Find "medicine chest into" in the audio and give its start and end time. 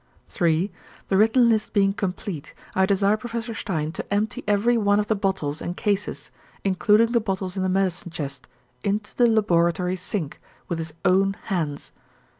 7.69-9.15